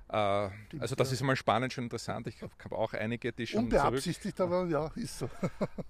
Äh, 0.10 0.50
also, 0.80 0.96
das 0.96 1.12
ist 1.12 1.22
mal 1.22 1.36
spannend, 1.36 1.74
schon 1.74 1.86
interessant. 1.86 2.28
Ich 2.28 2.42
habe 2.42 2.78
auch 2.78 2.94
einige, 2.94 3.34
die 3.34 3.48
schon. 3.48 3.66
Unbeabsichtigt, 3.66 4.38
zurück, 4.38 4.52
aber 4.54 4.70
ja, 4.70 4.92
ist 4.96 5.20
so. 5.20 5.30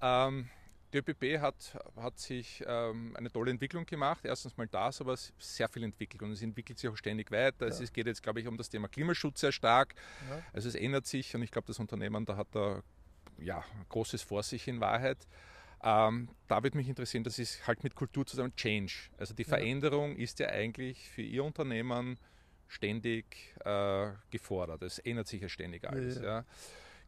ähm, 0.02 0.50
die 0.96 1.12
ÖBB 1.12 1.42
hat, 1.42 1.78
hat 1.98 2.18
sich 2.18 2.64
ähm, 2.66 3.16
eine 3.16 3.32
tolle 3.32 3.52
Entwicklung 3.52 3.86
gemacht. 3.86 4.24
Erstens 4.24 4.56
mal 4.58 4.68
das, 4.68 5.02
aber 5.02 5.16
sehr 5.38 5.68
viel 5.68 5.84
entwickelt 5.84 6.22
und 6.22 6.32
es 6.32 6.42
entwickelt 6.42 6.80
sich 6.80 6.90
auch 6.90 6.98
ständig 6.98 7.32
weiter. 7.32 7.68
Ja. 7.68 7.74
Es 7.74 7.92
geht 7.92 8.08
jetzt, 8.08 8.24
glaube 8.24 8.40
ich, 8.40 8.48
um 8.48 8.58
das 8.58 8.70
Thema 8.70 8.88
Klimaschutz 8.88 9.42
sehr 9.42 9.52
stark. 9.52 9.96
Ja. 10.30 10.42
Also 10.54 10.70
es 10.70 10.76
ändert 10.76 11.06
sich 11.06 11.36
und 11.36 11.42
ich 11.42 11.52
glaube, 11.52 11.68
das 11.68 11.80
Unternehmen 11.80 12.26
da 12.26 12.38
hat 12.38 12.48
da 12.52 12.82
ja, 13.38 13.64
Großes 13.90 14.22
vor 14.22 14.44
sich 14.44 14.68
in 14.68 14.80
Wahrheit. 14.80 15.28
Ähm, 15.84 16.30
da 16.48 16.64
würde 16.64 16.78
mich 16.78 16.88
interessieren, 16.88 17.24
das 17.24 17.38
ist 17.38 17.68
halt 17.68 17.84
mit 17.84 17.96
Kultur 17.96 18.26
zusammen 18.26 18.56
Change. 18.56 18.94
Also 19.18 19.34
die 19.34 19.44
Veränderung 19.44 20.16
ja. 20.16 20.24
ist 20.24 20.40
ja 20.40 20.48
eigentlich 20.48 21.10
für 21.10 21.22
Ihr 21.22 21.44
Unternehmen 21.44 22.18
ständig 22.68 23.54
äh, 23.64 24.12
gefordert. 24.32 24.82
Es 24.82 25.00
ändert 25.00 25.28
sich 25.28 25.42
ja 25.42 25.50
ständig 25.50 25.88
alles. 25.88 26.20
Ja. 26.22 26.46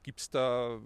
Gibt 0.04 0.20
es 0.20 0.30
da 0.30 0.80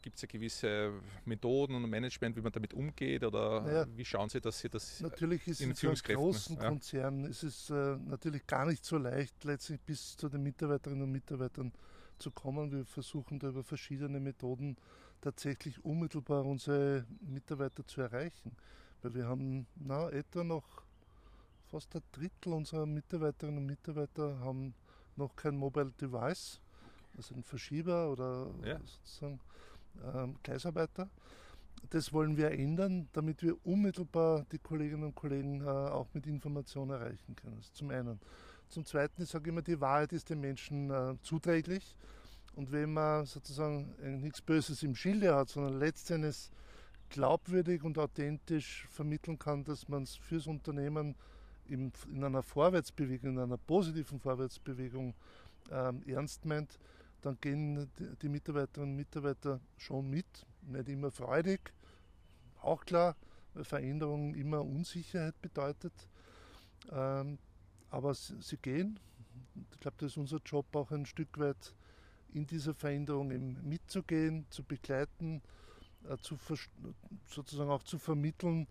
Gibt 0.00 0.20
ja 0.22 0.28
gewisse 0.28 0.92
Methoden 1.24 1.74
und 1.74 1.90
Management, 1.90 2.36
wie 2.36 2.40
man 2.40 2.52
damit 2.52 2.72
umgeht? 2.72 3.24
Oder 3.24 3.62
naja, 3.62 3.86
wie 3.96 4.04
schauen 4.04 4.28
Sie, 4.28 4.40
dass 4.40 4.60
Sie 4.60 4.68
das 4.68 5.00
Natürlich 5.00 5.46
ist 5.48 5.60
in 5.60 5.74
so 5.74 5.88
einem 5.88 5.96
großen 5.96 6.56
ja. 6.56 6.68
Konzern 6.68 7.24
ist 7.24 7.42
es 7.42 7.70
äh, 7.70 7.96
natürlich 7.96 8.46
gar 8.46 8.66
nicht 8.66 8.84
so 8.84 8.96
leicht, 8.96 9.42
letztlich 9.44 9.80
bis 9.80 10.16
zu 10.16 10.28
den 10.28 10.42
Mitarbeiterinnen 10.42 11.02
und 11.02 11.12
Mitarbeitern 11.12 11.72
zu 12.18 12.30
kommen. 12.30 12.70
Wir 12.70 12.84
versuchen 12.84 13.38
da 13.38 13.48
über 13.48 13.64
verschiedene 13.64 14.20
Methoden 14.20 14.76
tatsächlich 15.20 15.84
unmittelbar 15.84 16.44
unsere 16.44 17.04
Mitarbeiter 17.20 17.86
zu 17.86 18.00
erreichen. 18.00 18.52
Weil 19.02 19.14
wir 19.14 19.26
haben 19.26 19.66
na, 19.76 20.10
etwa 20.10 20.44
noch 20.44 20.82
fast 21.66 21.94
ein 21.94 22.02
Drittel 22.12 22.52
unserer 22.52 22.86
Mitarbeiterinnen 22.86 23.58
und 23.58 23.66
Mitarbeiter 23.66 24.38
haben 24.40 24.74
noch 25.16 25.34
kein 25.36 25.56
Mobile 25.56 25.92
Device, 26.00 26.60
also 27.16 27.34
ein 27.34 27.42
Verschieber 27.42 28.10
oder 28.10 28.50
ja. 28.64 28.78
sozusagen 28.80 29.40
ähm, 30.14 30.36
Gleisarbeiter. 30.42 31.08
Das 31.90 32.12
wollen 32.12 32.36
wir 32.36 32.50
ändern, 32.50 33.08
damit 33.12 33.42
wir 33.42 33.54
unmittelbar 33.64 34.44
die 34.52 34.58
Kolleginnen 34.58 35.04
und 35.04 35.14
Kollegen 35.14 35.60
äh, 35.60 35.68
auch 35.68 36.08
mit 36.12 36.26
Informationen 36.26 36.90
erreichen 36.90 37.36
können. 37.36 37.56
Das 37.58 37.72
zum 37.72 37.90
einen. 37.90 38.20
Zum 38.68 38.84
Zweiten, 38.84 39.22
ich 39.22 39.30
sage 39.30 39.48
immer, 39.48 39.62
die 39.62 39.80
Wahrheit 39.80 40.12
ist 40.12 40.28
den 40.28 40.40
Menschen 40.40 40.90
äh, 40.90 41.14
zuträglich. 41.22 41.96
Und 42.54 42.72
wenn 42.72 42.92
man 42.92 43.24
sozusagen 43.24 43.94
nichts 44.20 44.42
Böses 44.42 44.82
im 44.82 44.94
Schilde 44.94 45.34
hat, 45.34 45.48
sondern 45.48 45.78
letztendlich 45.78 46.50
glaubwürdig 47.08 47.82
und 47.82 47.98
authentisch 47.98 48.86
vermitteln 48.90 49.38
kann, 49.38 49.64
dass 49.64 49.88
man 49.88 50.02
es 50.02 50.16
fürs 50.16 50.46
Unternehmen 50.46 51.14
in, 51.66 51.92
in 52.10 52.24
einer 52.24 52.42
Vorwärtsbewegung, 52.42 53.30
in 53.30 53.38
einer 53.38 53.56
positiven 53.56 54.20
Vorwärtsbewegung 54.20 55.14
ähm, 55.70 56.02
ernst 56.06 56.44
meint, 56.44 56.78
dann 57.22 57.38
gehen 57.40 57.90
die 58.22 58.28
Mitarbeiterinnen 58.28 58.92
und 58.92 58.96
Mitarbeiter 58.96 59.60
schon 59.76 60.08
mit. 60.08 60.26
Nicht 60.62 60.88
immer 60.88 61.10
freudig, 61.10 61.72
auch 62.60 62.84
klar, 62.84 63.16
weil 63.54 63.64
Veränderung 63.64 64.34
immer 64.34 64.62
Unsicherheit 64.62 65.40
bedeutet. 65.40 65.92
Ähm, 66.90 67.38
aber 67.90 68.14
sie, 68.14 68.56
gehen. 68.58 69.00
Ich 69.72 69.80
glaube, 69.80 69.96
das 69.98 70.12
ist 70.12 70.16
unser 70.16 70.38
Job 70.44 70.74
auch 70.76 70.90
ein 70.90 71.06
Stück 71.06 71.38
weit 71.38 71.74
in 72.32 72.46
dieser 72.46 72.74
Veränderung 72.74 73.28
mitzugehen, 73.66 74.46
zu 74.50 74.62
begleiten, 74.62 75.42
äh, 76.08 76.16
zu 76.18 76.38
sozusagen 77.26 77.70
auch 77.70 77.82
zu 77.82 77.98
vermitteln, 77.98 78.66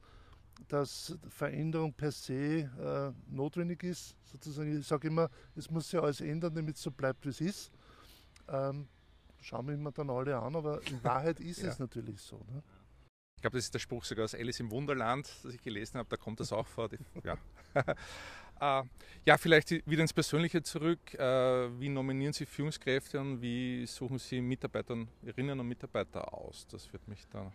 dass 0.68 1.18
Veränderung 1.30 1.94
per 1.94 2.12
se 2.12 2.34
äh, 2.34 3.12
notwendig 3.34 3.84
ist. 3.84 4.16
Sozusagen, 4.24 4.80
ich 4.80 4.88
sage 4.88 5.08
immer, 5.08 5.30
es 5.56 5.70
muss 5.70 5.90
sich 5.90 6.00
alles 6.00 6.22
ändern, 6.22 6.54
damit 6.54 6.76
es 6.76 6.82
so 6.82 6.92
bleibt, 6.92 7.26
wie 7.26 7.30
es 7.30 7.42
ist. 7.42 7.72
Ähm, 8.48 8.88
schauen 9.42 9.68
wir 9.68 9.74
immer 9.74 9.92
dann 9.92 10.10
alle 10.10 10.38
an, 10.38 10.56
aber 10.56 10.82
in 10.88 11.04
Wahrheit 11.04 11.40
ist 11.40 11.62
ja. 11.62 11.70
es 11.70 11.80
natürlich 11.80 12.20
so. 12.22 12.38
Ne? 12.52 12.64
Ich 13.38 13.42
glaube, 13.42 13.58
das 13.58 13.66
ist 13.66 13.74
der 13.74 13.80
Spruch 13.80 14.04
sogar 14.04 14.26
aus 14.26 14.34
Alice 14.34 14.60
im 14.60 14.72
Wunderland, 14.72 15.32
das 15.44 15.54
ich 15.54 15.62
gelesen 15.62 16.00
habe, 16.00 16.10
da 16.10 16.18
kommt 16.18 16.40
das 16.40 16.52
auch 16.52 16.66
vor. 16.66 16.90
Die, 16.90 16.98
ja. 17.24 17.38
äh, 18.60 18.84
ja, 19.26 19.38
vielleicht 19.38 19.70
wieder 19.88 20.02
ins 20.02 20.14
Persönliche 20.14 20.64
zurück. 20.64 21.14
Äh, 21.14 21.80
wie 21.80 21.90
nominieren 21.90 22.34
Sie 22.34 22.48
Führungskräfte 22.48 23.20
und 23.20 23.42
wie 23.42 23.86
suchen 23.86 24.18
Sie 24.18 24.42
Mitarbeiterinnen 24.42 25.60
und 25.60 25.68
Mitarbeiter 25.68 26.34
aus? 26.34 26.66
Das 26.68 26.92
wird 26.92 27.08
mich 27.08 27.28
da. 27.30 27.52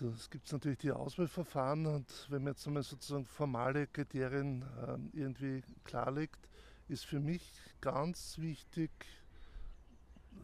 Also 0.00 0.12
es 0.12 0.30
gibt 0.30 0.50
natürlich 0.52 0.78
die 0.78 0.92
Auswahlverfahren 0.92 1.86
und 1.86 2.26
wenn 2.28 2.42
man 2.42 2.52
jetzt 2.52 2.66
einmal 2.66 2.82
sozusagen 2.82 3.24
formale 3.24 3.86
Kriterien 3.86 4.62
äh, 4.62 5.18
irgendwie 5.18 5.62
klarlegt, 5.84 6.48
ist 6.88 7.06
für 7.06 7.20
mich 7.20 7.48
ganz 7.80 8.38
wichtig, 8.38 8.90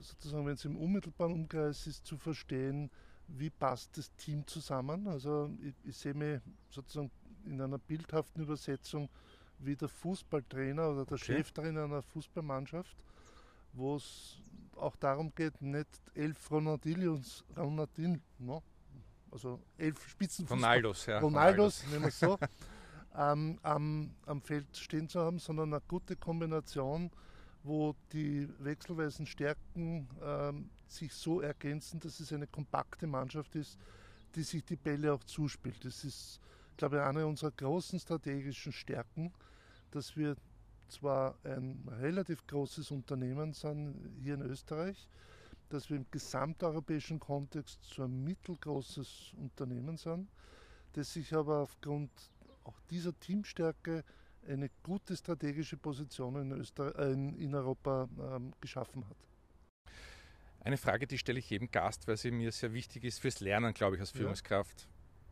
sozusagen, 0.00 0.46
wenn 0.46 0.54
es 0.54 0.64
im 0.64 0.76
unmittelbaren 0.76 1.32
Umkreis 1.32 1.86
ist, 1.86 2.06
zu 2.06 2.16
verstehen, 2.16 2.90
wie 3.28 3.50
passt 3.50 3.96
das 3.96 4.14
Team 4.16 4.46
zusammen. 4.46 5.06
Also 5.06 5.50
ich, 5.62 5.74
ich 5.84 5.96
sehe 5.96 6.14
mich 6.14 6.40
sozusagen 6.68 7.10
in 7.44 7.60
einer 7.60 7.78
bildhaften 7.78 8.42
Übersetzung 8.42 9.08
wie 9.58 9.76
der 9.76 9.88
Fußballtrainer 9.88 10.90
oder 10.90 11.04
der 11.04 11.16
okay. 11.16 11.36
Cheftrainer 11.36 11.84
einer 11.84 12.02
Fußballmannschaft, 12.02 12.96
wo 13.72 13.96
es 13.96 14.38
auch 14.76 14.96
darum 14.96 15.34
geht, 15.34 15.60
nicht 15.60 15.88
elf 16.14 16.50
Ronaldinhos, 16.50 17.44
Ronaldin, 17.56 18.22
no, 18.38 18.62
also 19.30 19.60
elf 19.76 20.08
Spitzenfußballer, 20.08 20.66
Ronaldos, 20.66 21.06
ja, 21.06 21.18
Ronaldos, 21.18 21.86
nehmen 21.88 22.04
wir 22.04 22.10
so, 22.10 22.38
ähm, 23.16 23.58
am, 23.62 24.14
am 24.26 24.40
Feld 24.40 24.76
stehen 24.76 25.08
zu 25.08 25.20
haben, 25.20 25.38
sondern 25.38 25.74
eine 25.74 25.82
gute 25.86 26.16
Kombination 26.16 27.10
wo 27.62 27.94
die 28.12 28.48
wechselweisen 28.58 29.26
Stärken 29.26 30.08
ähm, 30.22 30.70
sich 30.86 31.12
so 31.12 31.40
ergänzen, 31.40 32.00
dass 32.00 32.20
es 32.20 32.32
eine 32.32 32.46
kompakte 32.46 33.06
Mannschaft 33.06 33.54
ist, 33.54 33.78
die 34.34 34.42
sich 34.42 34.64
die 34.64 34.76
Bälle 34.76 35.12
auch 35.12 35.24
zuspielt. 35.24 35.84
Das 35.84 36.04
ist, 36.04 36.40
glaube 36.76 36.96
ich, 36.96 37.02
eine 37.02 37.26
unserer 37.26 37.50
großen 37.50 37.98
strategischen 38.00 38.72
Stärken, 38.72 39.32
dass 39.90 40.16
wir 40.16 40.36
zwar 40.88 41.36
ein 41.44 41.86
relativ 42.00 42.46
großes 42.46 42.90
Unternehmen 42.90 43.52
sind 43.52 43.94
hier 44.22 44.34
in 44.34 44.42
Österreich, 44.42 45.08
dass 45.68 45.88
wir 45.88 45.96
im 45.96 46.06
gesamteuropäischen 46.10 47.20
Kontext 47.20 47.84
so 47.84 48.02
ein 48.02 48.24
mittelgroßes 48.24 49.34
Unternehmen 49.36 49.96
sind, 49.96 50.28
das 50.94 51.12
sich 51.12 51.32
aber 51.34 51.58
aufgrund 51.60 52.10
auch 52.64 52.78
dieser 52.90 53.18
Teamstärke 53.20 54.04
eine 54.50 54.70
gute 54.82 55.16
strategische 55.16 55.76
Position 55.76 56.36
in, 56.36 56.52
Öster 56.52 56.98
äh, 56.98 57.12
in 57.12 57.54
Europa 57.54 58.08
ähm, 58.18 58.52
geschaffen 58.60 59.04
hat. 59.08 59.16
Eine 60.62 60.76
Frage, 60.76 61.06
die 61.06 61.16
stelle 61.16 61.38
ich 61.38 61.48
jedem 61.48 61.70
Gast, 61.70 62.06
weil 62.06 62.16
sie 62.16 62.30
mir 62.30 62.52
sehr 62.52 62.72
wichtig 62.72 63.04
ist 63.04 63.20
fürs 63.20 63.40
Lernen, 63.40 63.72
glaube 63.72 63.96
ich, 63.96 64.00
als 64.00 64.10
Führungskraft. 64.10 64.82
Ja. 64.82 64.86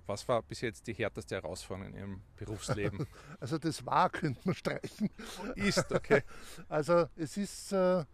Was 0.06 0.26
war 0.26 0.42
bis 0.42 0.62
jetzt 0.62 0.87
die 0.87 0.94
härteste 0.94 1.34
Herausforderung 1.34 1.92
in 1.92 1.98
Ihrem 1.98 2.22
Berufsleben? 2.37 3.06
Also 3.40 3.58
das 3.58 3.84
war, 3.84 4.08
könnte 4.08 4.40
man 4.44 4.54
streichen. 4.54 5.10
Ist, 5.54 5.92
okay. 5.92 6.22
Also 6.68 7.08
es 7.14 7.37
ist 7.37 7.72
äh, 7.72 8.04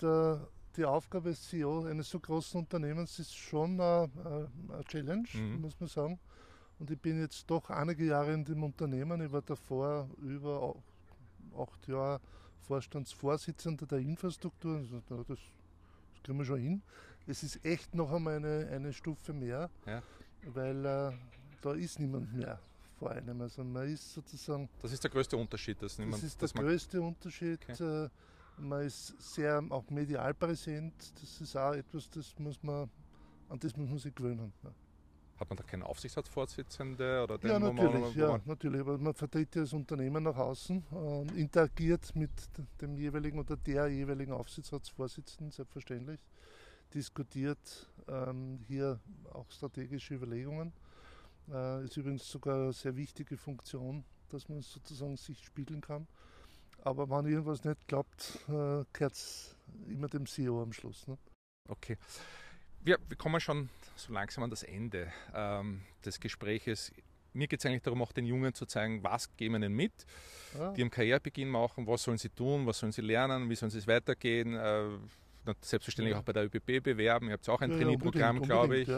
der, 0.00 0.48
die 0.76 0.84
Aufgabe 0.84 1.30
als 1.30 1.48
CEO 1.48 1.86
eines 1.86 2.08
so 2.08 2.20
großen 2.20 2.60
Unternehmens 2.60 3.18
ist 3.18 3.36
schon 3.36 3.80
eine, 3.80 4.08
eine 4.68 4.84
Challenge, 4.84 5.26
mhm. 5.32 5.60
muss 5.60 5.78
man 5.80 5.88
sagen. 5.88 6.20
Und 6.78 6.90
ich 6.90 6.98
bin 7.00 7.20
jetzt 7.20 7.48
doch 7.50 7.70
einige 7.70 8.04
Jahre 8.04 8.32
in 8.32 8.44
dem 8.44 8.62
Unternehmen. 8.62 9.20
Ich 9.20 9.32
war 9.32 9.42
davor 9.42 10.08
über 10.18 10.74
acht 11.56 11.88
Jahre 11.88 12.20
Vorstandsvorsitzender 12.60 13.86
der 13.86 13.98
Infrastruktur. 13.98 14.84
Das, 15.08 15.26
das 15.26 15.38
kriegen 16.22 16.38
wir 16.38 16.44
schon 16.44 16.60
hin. 16.60 16.82
Es 17.26 17.42
ist 17.42 17.64
echt 17.64 17.94
noch 17.94 18.12
einmal 18.12 18.36
eine, 18.36 18.68
eine 18.70 18.92
Stufe 18.92 19.32
mehr, 19.32 19.70
ja. 19.86 20.02
weil 20.54 20.84
äh, 20.84 21.12
da 21.60 21.74
ist 21.74 21.98
niemand 21.98 22.32
mehr 22.32 22.58
vor 22.98 23.10
einem. 23.10 23.40
Also 23.40 23.64
man 23.64 23.88
ist 23.88 24.14
sozusagen. 24.14 24.68
Das 24.80 24.92
ist 24.92 25.02
der 25.02 25.10
größte 25.10 25.36
Unterschied, 25.36 25.82
dass 25.82 25.98
niemand. 25.98 26.22
Das 26.22 26.22
ist 26.22 26.40
der 26.40 26.48
größte 26.48 27.00
Unterschied. 27.00 27.60
Okay. 27.68 28.04
Äh, 28.04 28.08
man 28.60 28.82
ist 28.82 29.14
sehr 29.20 29.62
auch 29.68 29.88
medial 29.90 30.34
präsent. 30.34 30.94
Das 31.20 31.40
ist 31.40 31.56
auch 31.56 31.72
etwas, 31.72 32.08
das 32.10 32.34
muss 32.38 32.62
man, 32.62 32.90
an 33.48 33.58
das 33.58 33.76
muss 33.76 33.88
man 33.88 33.98
sich 33.98 34.14
gewöhnen. 34.14 34.52
Ja. 34.62 34.70
Hat 35.38 35.48
man 35.48 35.56
da 35.56 35.62
keinen 35.62 35.84
Aufsichtsratsvorsitzende 35.84 37.22
oder 37.22 37.38
den, 37.38 37.50
ja, 37.50 37.58
natürlich, 37.58 38.00
man, 38.00 38.14
ja, 38.14 38.40
natürlich. 38.44 38.80
Aber 38.80 38.98
man 38.98 39.14
vertritt 39.14 39.54
ja 39.54 39.62
das 39.62 39.72
Unternehmen 39.72 40.24
nach 40.24 40.36
außen, 40.36 40.84
äh, 40.92 41.40
interagiert 41.40 42.14
mit 42.16 42.30
dem 42.80 42.96
jeweiligen 42.96 43.38
oder 43.38 43.56
der 43.56 43.86
jeweiligen 43.86 44.32
Aufsichtsratsvorsitzenden, 44.32 45.52
selbstverständlich, 45.52 46.20
diskutiert 46.92 47.88
ähm, 48.08 48.58
hier 48.66 48.98
auch 49.32 49.48
strategische 49.50 50.14
Überlegungen. 50.14 50.72
Äh, 51.50 51.84
ist 51.84 51.96
übrigens 51.96 52.28
sogar 52.28 52.56
eine 52.56 52.72
sehr 52.72 52.96
wichtige 52.96 53.36
Funktion, 53.36 54.04
dass 54.30 54.48
man 54.48 54.62
sozusagen 54.62 55.16
sich 55.16 55.44
spiegeln 55.44 55.80
kann. 55.80 56.06
Aber 56.82 57.08
wenn 57.10 57.26
irgendwas 57.26 57.64
nicht 57.64 57.86
klappt, 57.88 58.44
äh, 58.48 58.84
gehört 58.92 59.14
es 59.14 59.56
immer 59.88 60.08
dem 60.08 60.26
CEO 60.26 60.62
am 60.62 60.72
Schluss. 60.72 61.06
Ne? 61.06 61.18
Okay. 61.68 61.96
Wir, 62.82 62.98
wir, 63.08 63.16
kommen 63.16 63.40
schon 63.40 63.68
so 63.96 64.12
langsam 64.12 64.44
an 64.44 64.50
das 64.50 64.62
Ende 64.62 65.12
ähm, 65.34 65.82
des 66.04 66.20
Gespräches. 66.20 66.92
Mir 67.32 67.46
geht 67.46 67.60
es 67.60 67.66
eigentlich 67.66 67.82
darum, 67.82 68.02
auch 68.02 68.12
den 68.12 68.24
Jungen 68.24 68.54
zu 68.54 68.66
zeigen, 68.66 69.02
was 69.02 69.34
geben 69.36 69.54
wir 69.54 69.66
ihnen 69.66 69.74
mit, 69.74 69.92
ja. 70.56 70.72
die 70.72 70.80
im 70.80 70.90
Karrierebeginn 70.90 71.48
machen, 71.48 71.86
was 71.86 72.02
sollen 72.02 72.18
sie 72.18 72.30
tun, 72.30 72.66
was 72.66 72.78
sollen 72.78 72.92
sie 72.92 73.02
lernen, 73.02 73.50
wie 73.50 73.54
sollen 73.54 73.70
sie 73.70 73.78
es 73.78 73.86
weitergehen. 73.86 74.54
Äh, 74.54 74.88
selbstverständlich 75.60 76.12
ja. 76.12 76.20
auch 76.20 76.24
bei 76.24 76.32
der 76.32 76.44
ÖBB 76.44 76.82
bewerben. 76.82 77.28
Ihr 77.28 77.32
habt 77.34 77.48
auch 77.48 77.60
ein 77.60 77.70
ja, 77.70 77.78
Trainee-Programm, 77.78 78.42
glaube 78.42 78.78
ich, 78.78 78.88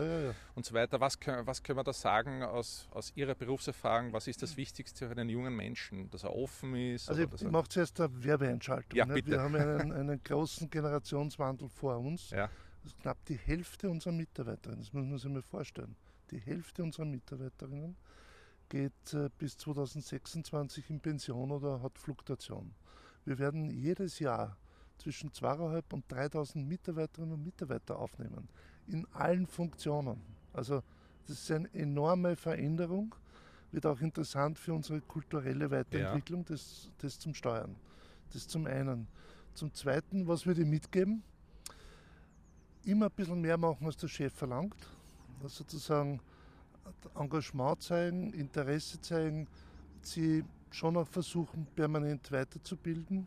und 0.54 0.64
so 0.64 0.74
weiter. 0.74 1.00
Was 1.00 1.18
können, 1.18 1.46
was 1.46 1.62
können 1.62 1.78
wir 1.78 1.84
da 1.84 1.92
sagen 1.92 2.42
aus, 2.42 2.88
aus 2.90 3.12
Ihrer 3.14 3.34
Berufserfahrung? 3.34 4.12
Was 4.12 4.26
ist 4.26 4.42
das 4.42 4.56
Wichtigste 4.56 5.06
für 5.08 5.12
einen 5.12 5.28
jungen 5.28 5.54
Menschen, 5.54 6.10
dass 6.10 6.24
er 6.24 6.34
offen 6.34 6.74
ist? 6.74 7.08
Also 7.08 7.22
ich, 7.22 7.28
ich 7.32 7.50
mache 7.50 7.68
zuerst 7.68 8.00
eine 8.00 8.24
Werbeentschaltung. 8.24 8.96
Ja, 8.96 9.06
ne? 9.06 9.24
Wir 9.24 9.40
haben 9.40 9.54
einen, 9.54 9.92
einen 9.92 10.22
großen 10.22 10.68
Generationswandel 10.70 11.68
vor 11.68 11.98
uns. 11.98 12.30
Das 12.82 12.92
ist 12.92 13.00
knapp 13.00 13.24
die 13.26 13.36
Hälfte 13.36 13.90
unserer 13.90 14.12
Mitarbeiterinnen, 14.12 14.80
das 14.80 14.92
muss 14.92 15.06
man 15.06 15.18
sich 15.18 15.30
mal 15.30 15.42
vorstellen. 15.42 15.96
Die 16.30 16.38
Hälfte 16.38 16.82
unserer 16.82 17.04
Mitarbeiterinnen 17.04 17.96
geht 18.68 19.14
äh, 19.14 19.28
bis 19.36 19.56
2026 19.58 20.90
in 20.90 21.00
Pension 21.00 21.50
oder 21.50 21.82
hat 21.82 21.98
Fluktuation. 21.98 22.72
Wir 23.24 23.38
werden 23.38 23.68
jedes 23.70 24.18
Jahr 24.18 24.56
zwischen 24.96 25.30
2.500 25.30 25.92
und 25.92 26.06
3.000 26.12 26.64
Mitarbeiterinnen 26.64 27.34
und 27.34 27.44
Mitarbeiter 27.44 27.98
aufnehmen. 27.98 28.48
In 28.86 29.06
allen 29.12 29.46
Funktionen. 29.46 30.20
Also 30.52 30.82
das 31.26 31.40
ist 31.40 31.50
eine 31.50 31.72
enorme 31.74 32.36
Veränderung. 32.36 33.14
Wird 33.72 33.86
auch 33.86 34.00
interessant 34.00 34.58
für 34.58 34.74
unsere 34.74 35.00
kulturelle 35.00 35.70
Weiterentwicklung, 35.70 36.40
ja. 36.40 36.46
das, 36.48 36.90
das 36.98 37.18
zum 37.18 37.34
Steuern. 37.34 37.76
Das 38.32 38.48
zum 38.48 38.66
einen. 38.66 39.06
Zum 39.54 39.72
zweiten, 39.74 40.26
was 40.26 40.46
würde 40.46 40.62
ich 40.62 40.66
mitgeben? 40.66 41.22
Immer 42.84 43.06
ein 43.06 43.12
bisschen 43.12 43.40
mehr 43.40 43.56
machen, 43.56 43.86
als 43.86 43.96
der 43.96 44.08
Chef 44.08 44.32
verlangt. 44.32 44.76
Also 45.42 45.58
sozusagen 45.58 46.20
Engagement 47.14 47.82
zeigen, 47.82 48.32
Interesse 48.32 49.00
zeigen, 49.00 49.46
sie 50.02 50.44
schon 50.70 50.96
auch 50.96 51.08
versuchen, 51.08 51.66
permanent 51.74 52.30
weiterzubilden 52.30 53.26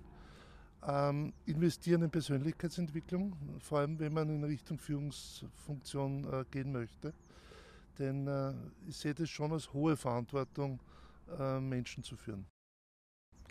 ähm, 0.87 1.33
investieren 1.45 2.03
in 2.03 2.09
Persönlichkeitsentwicklung, 2.09 3.35
vor 3.59 3.79
allem 3.79 3.99
wenn 3.99 4.13
man 4.13 4.29
in 4.29 4.43
Richtung 4.43 4.77
Führungsfunktion 4.77 6.25
äh, 6.31 6.45
gehen 6.51 6.71
möchte. 6.71 7.13
Denn 7.99 8.27
äh, 8.27 8.53
ich 8.87 8.97
sehe 8.97 9.13
das 9.13 9.29
schon 9.29 9.51
als 9.51 9.71
hohe 9.71 9.95
Verantwortung, 9.95 10.79
äh, 11.39 11.59
Menschen 11.59 12.03
zu 12.03 12.15
führen. 12.15 12.45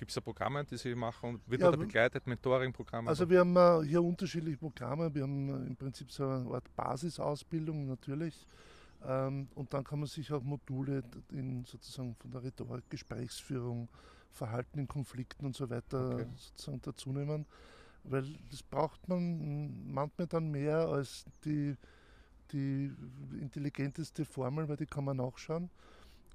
Gibt 0.02 0.10
es 0.10 0.16
da 0.16 0.20
Programme, 0.20 0.64
die 0.64 0.76
Sie 0.76 0.96
machen? 0.96 1.40
Wird 1.46 1.60
ja, 1.60 1.70
da 1.70 1.76
begleitet, 1.76 2.26
Mentoring-Programme? 2.26 3.08
Also 3.08 3.30
wir 3.30 3.38
haben 3.38 3.54
äh, 3.54 3.86
hier 3.86 4.02
unterschiedliche 4.02 4.56
Programme. 4.56 5.14
Wir 5.14 5.22
haben 5.22 5.48
äh, 5.48 5.68
im 5.68 5.76
Prinzip 5.76 6.10
so 6.10 6.26
eine 6.26 6.52
Art 6.52 6.74
Basisausbildung 6.74 7.86
natürlich. 7.86 8.48
Ähm, 9.06 9.46
und 9.54 9.72
dann 9.72 9.84
kann 9.84 10.00
man 10.00 10.08
sich 10.08 10.32
auch 10.32 10.42
Module 10.42 11.04
in 11.30 11.64
sozusagen 11.66 12.16
von 12.16 12.32
der 12.32 12.42
Rhetorik, 12.42 12.90
Gesprächsführung, 12.90 13.88
Verhalten 14.32 14.80
in 14.80 14.88
Konflikten 14.88 15.46
und 15.46 15.54
so 15.54 15.70
weiter 15.70 16.14
okay. 16.14 16.26
sozusagen 16.34 16.80
dazu 16.82 17.12
nehmen. 17.12 17.46
Weil 18.02 18.24
das 18.50 18.64
braucht 18.64 19.08
man 19.08 19.84
manchmal 19.86 20.26
dann 20.26 20.50
mehr 20.50 20.78
als 20.78 21.26
die, 21.44 21.76
die 22.50 22.92
intelligenteste 23.40 24.24
Formel, 24.24 24.68
weil 24.68 24.78
die 24.78 24.86
kann 24.86 25.04
man 25.04 25.18
nachschauen. 25.18 25.70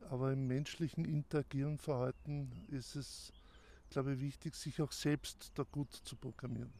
Aber 0.09 0.31
im 0.31 0.47
menschlichen 0.47 1.03
Interagieren, 1.03 1.77
Verhalten 1.77 2.49
ist 2.69 2.95
es, 2.95 3.33
glaube 3.89 4.13
ich, 4.13 4.19
wichtig, 4.19 4.55
sich 4.55 4.81
auch 4.81 4.91
selbst 4.91 5.51
da 5.55 5.63
gut 5.63 5.91
zu 5.93 6.15
programmieren. 6.15 6.73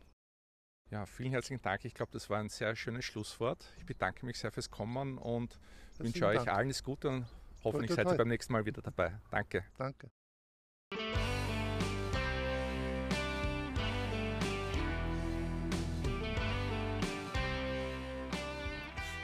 Ja, 0.90 1.06
vielen 1.06 1.32
herzlichen 1.32 1.62
Dank. 1.62 1.84
Ich 1.84 1.94
glaube, 1.94 2.12
das 2.14 2.30
war 2.30 2.40
ein 2.40 2.50
sehr 2.50 2.76
schönes 2.76 3.04
Schlusswort. 3.04 3.74
Ich 3.78 3.86
bedanke 3.86 4.26
mich 4.26 4.40
sehr 4.40 4.52
fürs 4.52 4.72
Kommen 4.72 5.18
und 5.18 5.60
Herzlichen 5.98 6.06
wünsche 6.06 6.28
euch 6.28 6.38
Dank. 6.38 6.58
alles 6.58 6.84
Gute 6.84 7.10
und 7.10 7.26
hoffentlich 7.64 7.92
seid 7.92 8.08
ihr 8.08 8.16
beim 8.16 8.30
nächsten 8.30 8.54
Mal 8.54 8.66
wieder 8.66 8.82
dabei. 8.82 9.20
Danke. 9.30 9.66
Danke. 9.78 10.10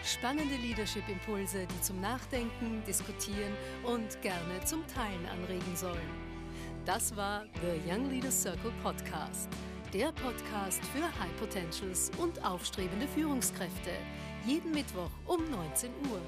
Spannende 0.04 0.56
Leadership-Impulse, 0.56 1.65
die 1.65 1.82
zum 1.82 2.00
Nachdenken, 2.00 2.84
Diskutieren 2.86 3.54
und 3.84 4.22
gerne 4.22 4.63
zum 4.65 4.86
Teilen 4.88 5.26
anregen 5.26 5.76
sollen. 5.76 6.23
Das 6.86 7.15
war 7.15 7.46
The 7.62 7.89
Young 7.89 8.10
Leaders 8.10 8.41
Circle 8.41 8.74
Podcast. 8.84 9.48
Der 9.93 10.12
Podcast 10.12 10.82
für 10.88 11.04
High 11.04 11.34
Potentials 11.39 12.12
und 12.17 12.43
aufstrebende 12.43 13.08
Führungskräfte. 13.08 13.91
Jeden 14.46 14.72
Mittwoch 14.72 15.10
um 15.26 15.50
19 15.50 15.89
Uhr. 16.12 16.19